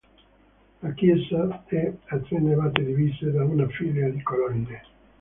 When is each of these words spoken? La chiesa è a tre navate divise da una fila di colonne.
La 0.81 0.93
chiesa 0.95 1.61
è 1.67 1.93
a 2.05 2.17
tre 2.17 2.39
navate 2.39 2.83
divise 2.83 3.29
da 3.31 3.45
una 3.45 3.67
fila 3.67 4.09
di 4.09 4.23
colonne. 4.23 4.81